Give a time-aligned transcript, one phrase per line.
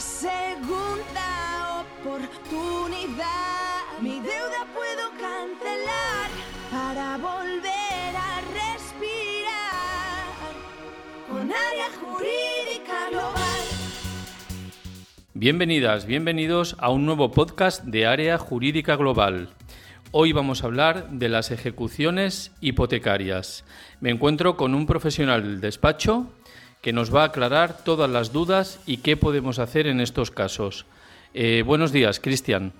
[0.00, 3.26] segunda oportunidad.
[4.00, 6.30] Mi deuda puedo cancelar
[6.70, 10.26] para volver a respirar
[11.28, 13.60] con área jurídica global.
[15.34, 19.48] Bienvenidas, bienvenidos a un nuevo podcast de Área Jurídica Global.
[20.10, 23.64] Hoy vamos a hablar de las ejecuciones hipotecarias.
[24.00, 26.32] Me encuentro con un profesional del despacho
[26.80, 30.86] que nos va a aclarar todas las dudas y qué podemos hacer en estos casos.
[31.34, 32.72] Eh, buenos días, Cristian.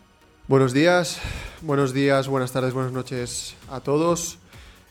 [0.47, 1.21] Buenos días,
[1.61, 4.39] buenos días, buenas tardes, buenas noches a todos.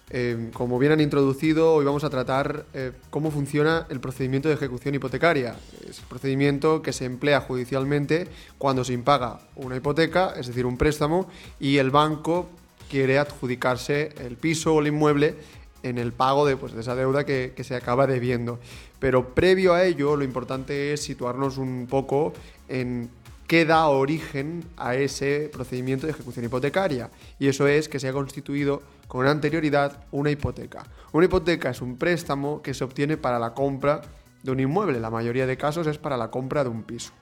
[0.10, 4.54] Eh, como bien han introducido, hoy vamos a tratar eh, cómo funciona el procedimiento de
[4.54, 5.56] ejecución hipotecaria.
[5.90, 10.78] Es el procedimiento que se emplea judicialmente cuando se impaga una hipoteca, es decir, un
[10.78, 11.28] préstamo,
[11.60, 12.50] y el banco
[12.90, 15.36] quiere adjudicarse el piso o el inmueble
[15.84, 18.60] en el pago de, pues, de esa deuda que, que se acaba debiendo.
[19.00, 22.34] Pero previo a ello, lo importante es situarnos un poco
[22.68, 23.10] en
[23.48, 27.10] qué da origen a ese procedimiento de ejecución hipotecaria.
[27.40, 30.84] Y eso es que se ha constituido con anterioridad una hipoteca.
[31.14, 34.02] Una hipoteca es un préstamo que se obtiene para la compra
[34.44, 35.00] de un inmueble.
[35.00, 37.14] La mayoría de casos es para la compra de un piso.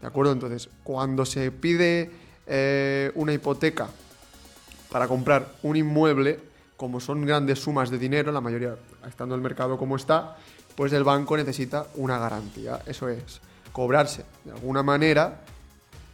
[0.00, 0.32] ¿De acuerdo?
[0.32, 2.10] Entonces, cuando se pide
[2.46, 3.88] eh, una hipoteca
[4.90, 6.38] para comprar un inmueble,
[6.82, 8.74] como son grandes sumas de dinero, la mayoría
[9.06, 10.36] estando el mercado como está,
[10.74, 12.80] pues el banco necesita una garantía.
[12.84, 15.44] Eso es, cobrarse de alguna manera,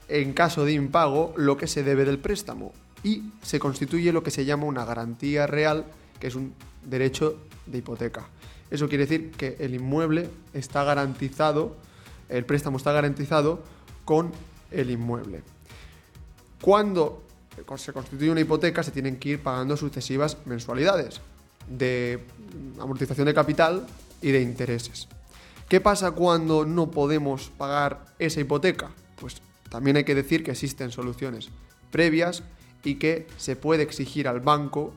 [0.08, 2.74] en caso de impago, lo que se debe del préstamo.
[3.02, 5.86] Y se constituye lo que se llama una garantía real,
[6.20, 6.52] que es un
[6.84, 8.28] derecho de hipoteca.
[8.70, 11.78] Eso quiere decir que el inmueble está garantizado,
[12.28, 13.62] el préstamo está garantizado
[14.04, 14.32] con
[14.70, 15.40] el inmueble.
[16.60, 17.22] Cuando
[17.76, 21.20] se constituye una hipoteca se tienen que ir pagando sucesivas mensualidades
[21.68, 22.24] de
[22.80, 23.86] amortización de capital
[24.22, 25.08] y de intereses.
[25.68, 28.90] ¿Qué pasa cuando no podemos pagar esa hipoteca?
[29.20, 31.50] Pues también hay que decir que existen soluciones
[31.90, 32.42] previas
[32.84, 34.94] y que se puede exigir al banco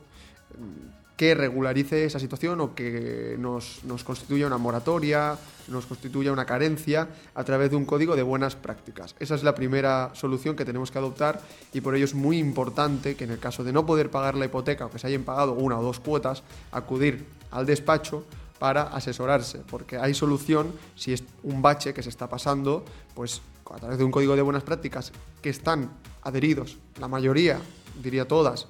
[0.57, 5.37] mm, que regularice esa situación o que nos, constituya una moratoria,
[5.67, 9.13] nos constituya una carencia a través de un código de buenas prácticas.
[9.19, 11.39] Esa es la primera solución que tenemos que adoptar
[11.73, 14.45] y por ello es muy importante que en el caso de no poder pagar la
[14.45, 18.25] hipoteca o que se hayan pagado una o dos cuotas, acudir al despacho
[18.57, 22.83] para asesorarse, porque hay solución si es un bache que se está pasando,
[23.13, 25.11] pues a través de un código de buenas prácticas
[25.43, 25.91] que están
[26.23, 27.59] adheridos, la mayoría,
[28.01, 28.65] diría todas,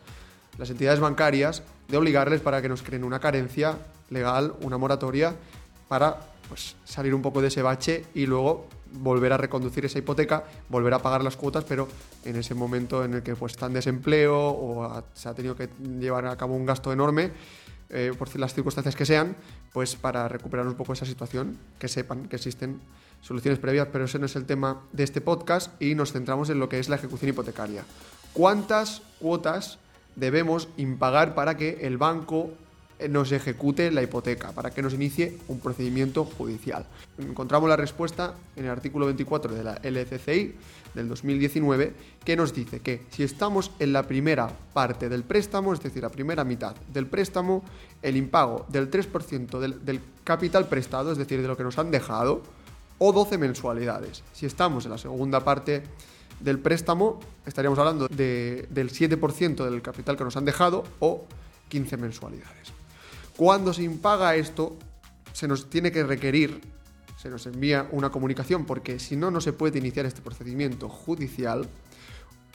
[0.57, 3.77] las entidades bancarias, de obligarles para que nos creen una carencia
[4.09, 5.35] legal, una moratoria,
[5.87, 10.45] para pues, salir un poco de ese bache y luego volver a reconducir esa hipoteca,
[10.69, 11.87] volver a pagar las cuotas, pero
[12.25, 15.69] en ese momento en el que pues, está en desempleo o se ha tenido que
[15.99, 17.31] llevar a cabo un gasto enorme,
[17.89, 19.35] eh, por las circunstancias que sean,
[19.73, 22.79] pues para recuperar un poco esa situación, que sepan que existen
[23.19, 26.59] soluciones previas, pero ese no es el tema de este podcast y nos centramos en
[26.59, 27.83] lo que es la ejecución hipotecaria.
[28.31, 29.77] ¿Cuántas cuotas
[30.15, 32.51] debemos impagar para que el banco
[33.09, 36.85] nos ejecute la hipoteca, para que nos inicie un procedimiento judicial.
[37.17, 40.55] Encontramos la respuesta en el artículo 24 de la LCCI
[40.93, 45.81] del 2019, que nos dice que si estamos en la primera parte del préstamo, es
[45.81, 47.63] decir, la primera mitad del préstamo,
[48.01, 51.91] el impago del 3% del, del capital prestado, es decir, de lo que nos han
[51.91, 52.43] dejado,
[52.99, 54.23] o 12 mensualidades.
[54.33, 55.83] Si estamos en la segunda parte
[56.43, 61.25] del préstamo, estaríamos hablando de, del 7% del capital que nos han dejado o
[61.69, 62.73] 15 mensualidades.
[63.37, 64.77] Cuando se impaga esto,
[65.33, 66.61] se nos tiene que requerir,
[67.17, 71.67] se nos envía una comunicación, porque si no, no se puede iniciar este procedimiento judicial.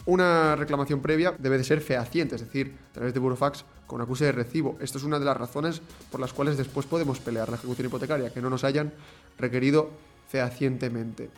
[0.04, 4.26] Una reclamación previa debe de ser fehaciente, es decir, a través de burofax con acuse
[4.26, 4.76] de recibo.
[4.80, 5.80] Esto es una de las razones
[6.10, 8.92] por las cuales después podemos pelear la ejecución hipotecaria, que no nos hayan
[9.38, 9.90] requerido
[10.28, 11.30] fehacientemente.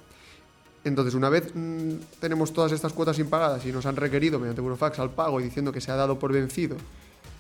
[0.85, 4.99] Entonces, una vez mmm, tenemos todas estas cuotas impagadas y nos han requerido mediante burofax
[4.99, 6.77] al pago y diciendo que se ha dado por vencido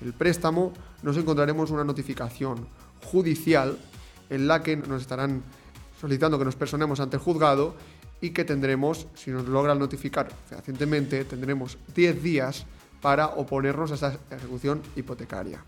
[0.02, 0.72] el préstamo,
[1.02, 2.68] nos encontraremos una notificación
[3.04, 3.78] judicial
[4.30, 5.42] en la que nos estarán
[6.00, 7.74] solicitando que nos personemos ante el juzgado
[8.20, 12.66] y que tendremos, si nos logran notificar fehacientemente, tendremos 10 días
[13.00, 15.62] para oponernos a esa ejecución hipotecaria.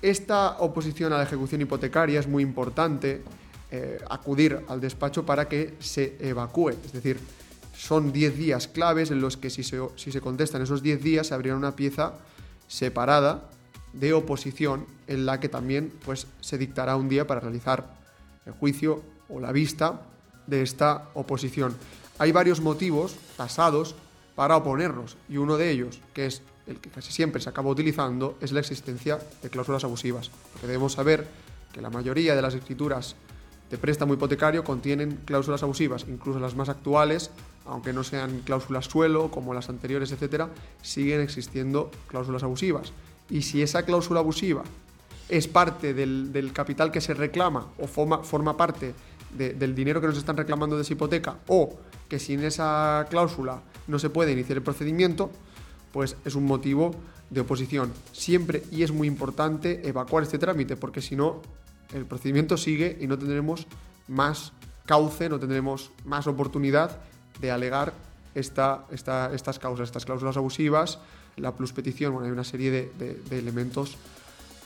[0.00, 3.22] Esta oposición a la ejecución hipotecaria es muy importante
[3.74, 7.18] eh, acudir al despacho para que se evacúe, es decir,
[7.74, 11.28] son 10 días claves en los que si se, si se contestan esos 10 días
[11.28, 12.12] se abrirá una pieza
[12.68, 13.48] separada
[13.94, 17.94] de oposición en la que también pues, se dictará un día para realizar
[18.44, 20.02] el juicio o la vista
[20.46, 21.74] de esta oposición.
[22.18, 23.94] Hay varios motivos tasados
[24.34, 28.36] para oponernos y uno de ellos, que es el que casi siempre se acaba utilizando,
[28.42, 30.30] es la existencia de cláusulas abusivas.
[30.52, 31.26] Porque debemos saber
[31.72, 33.16] que la mayoría de las escrituras
[33.72, 37.30] de préstamo hipotecario contienen cláusulas abusivas, incluso las más actuales,
[37.64, 40.50] aunque no sean cláusulas suelo como las anteriores, etcétera,
[40.82, 42.92] siguen existiendo cláusulas abusivas.
[43.30, 44.62] Y si esa cláusula abusiva
[45.30, 48.92] es parte del, capital que se reclama o forma, forma parte
[49.34, 51.78] del dinero que nos están reclamando de esa hipoteca o
[52.10, 55.30] que sin esa cláusula no se puede iniciar el procedimiento,
[55.94, 56.94] pues es un motivo
[57.30, 57.90] de oposición.
[58.12, 61.40] Siempre, y es muy importante, evacuar este trámite, porque si no,
[61.92, 63.66] el procedimiento sigue y no tendremos
[64.08, 64.52] más
[64.86, 66.98] cauce, no tendremos más oportunidad
[67.40, 67.92] de alegar
[68.34, 70.98] esta, estas causas, estas cláusulas abusivas,
[71.36, 73.96] la pluspetición, bueno, hay una serie de, de elementos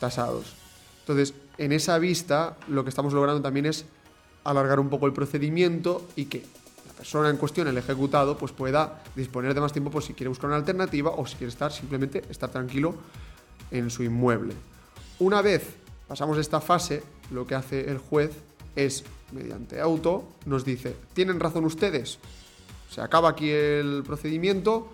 [0.00, 0.54] tasados.
[1.00, 3.84] Entonces, en esa vista, lo que estamos logrando también es
[4.44, 6.44] alargar un poco el procedimiento y que
[6.86, 10.28] la persona en cuestión, el ejecutado, pues pueda disponer de más tiempo por si quiere
[10.28, 12.94] buscar una alternativa o si quiere estar simplemente estar tranquilo
[13.70, 14.54] en su inmueble.
[15.18, 15.74] Una vez
[16.08, 18.30] pasamos esta fase, lo que hace el juez
[18.74, 22.18] es, mediante auto, nos dice, ¿tienen razón ustedes?
[22.90, 24.88] Se acaba aquí el procedimiento,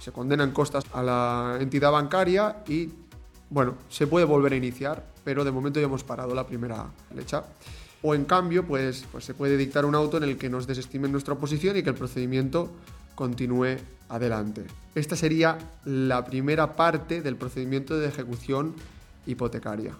[0.00, 2.90] se condenan costas a la entidad bancaria y,
[3.50, 7.44] bueno, se puede volver a iniciar, pero de momento ya hemos parado la primera lecha.
[8.02, 11.10] O en cambio, pues, pues se puede dictar un auto en el que nos desestimen
[11.10, 12.70] nuestra oposición y que el procedimiento
[13.16, 13.76] continúe
[14.08, 14.64] adelante.
[14.94, 18.74] Esta sería la primera parte del procedimiento de ejecución
[19.26, 19.94] hipotecaria.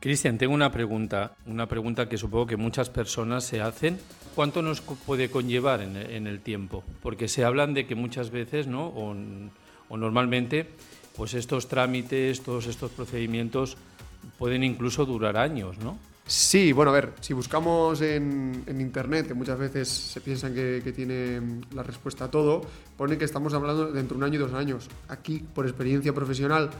[0.00, 3.98] Cristian, tengo una pregunta, una pregunta que supongo que muchas personas se hacen.
[4.36, 6.84] ¿Cuánto nos puede conllevar en, el tiempo?
[7.02, 8.86] Porque se hablan de que muchas veces, ¿no?
[8.86, 10.68] O, normalmente,
[11.16, 13.76] pues estos trámites, todos estos procedimientos
[14.38, 15.98] pueden incluso durar años, ¿no?
[16.24, 20.92] Sí, bueno, a ver, si buscamos en, internet, que muchas veces se piensan que, que,
[20.92, 22.60] tiene la respuesta a todo,
[22.96, 24.88] pone que estamos hablando de entre un año y dos años.
[25.08, 26.70] Aquí, por experiencia profesional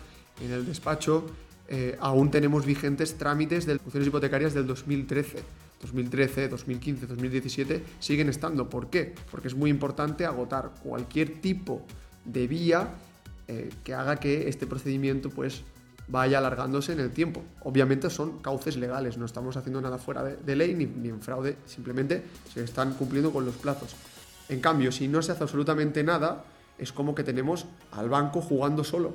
[0.44, 1.24] en el despacho,
[1.68, 5.42] eh, aún tenemos vigentes trámites de funciones hipotecarias del 2013.
[5.80, 8.68] 2013, 2015, 2017 siguen estando.
[8.68, 9.14] ¿Por qué?
[9.30, 11.82] Porque es muy importante agotar cualquier tipo
[12.24, 12.88] de vía
[13.46, 15.62] eh, que haga que este procedimiento pues,
[16.08, 17.44] vaya alargándose en el tiempo.
[17.62, 21.56] Obviamente son cauces legales, no estamos haciendo nada fuera de, ley ni, ni, en fraude,
[21.66, 23.94] simplemente se están cumpliendo con los plazos.
[24.48, 26.44] En cambio, si no se hace absolutamente nada,
[26.78, 29.14] es como que tenemos al banco jugando solo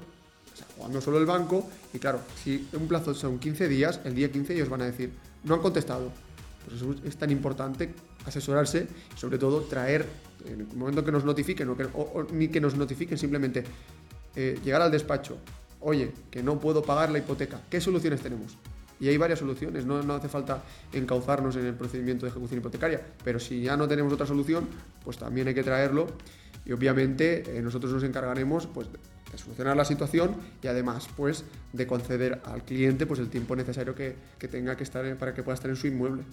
[0.75, 1.69] jugando solo el banco.
[1.93, 5.11] Y claro, si un plazo son 15 días, el día 15 ellos van a decir,
[5.43, 6.11] no han contestado.
[6.65, 7.93] Por eso es tan importante
[8.25, 10.07] asesorarse y sobre todo traer,
[10.45, 13.63] en el momento que nos notifiquen, o, ni que nos notifiquen, simplemente
[14.35, 15.37] eh, llegar al despacho,
[15.81, 18.57] oye, que no puedo pagar la hipoteca, ¿qué soluciones tenemos?
[18.99, 20.63] Y hay varias soluciones, no, no, hace falta
[20.93, 24.67] encauzarnos en el procedimiento de ejecución hipotecaria, pero si ya no tenemos otra solución,
[25.03, 26.07] pues también hay que traerlo
[26.65, 28.87] y obviamente eh, nosotros nos encargaremos pues,
[29.33, 31.43] de solucionar la situación y además pues
[31.73, 34.15] de conceder al cliente pues el tiempo necesario que,
[34.49, 36.23] tenga que estar para que pueda estar en su inmueble.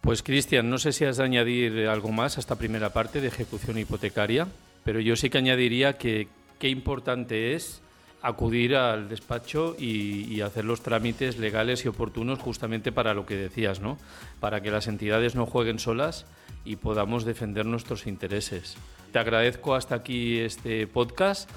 [0.00, 3.28] Pues Cristian, no sé si has de añadir algo más a esta primera parte de
[3.28, 4.46] ejecución hipotecaria,
[4.84, 6.28] pero yo sí que añadiría que
[6.60, 7.82] qué importante es
[8.22, 13.36] acudir al despacho y, y, hacer los trámites legales y oportunos justamente para lo que
[13.36, 13.98] decías, ¿no?
[14.40, 16.26] Para que las entidades no jueguen solas
[16.64, 18.76] y podamos defender nuestros intereses.
[19.12, 21.48] Te agradezco hasta aquí este podcast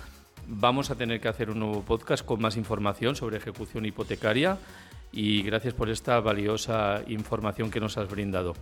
[0.51, 4.57] Vamos a tener que hacer un nuevo podcast con más información sobre ejecución hipotecaria
[5.11, 8.55] y gracias por esta valiosa información que nos has brindado.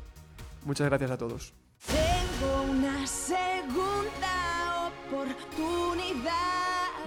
[0.66, 1.54] Muchas gracias a todos.
[1.88, 6.34] Tengo una segunda oportunidad.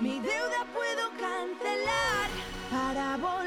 [0.01, 2.31] Mi deuda puedo cancelar
[2.71, 3.40] para volver